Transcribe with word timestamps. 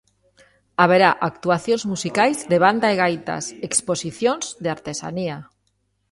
Haberá 0.81 1.09
actuacións 1.29 1.83
musicais 1.91 2.37
de 2.51 2.57
banda 2.65 2.87
e 2.93 2.95
gaitas, 3.03 3.45
exposicións 3.69 4.45
de 4.63 4.69
artesanía. 4.77 5.37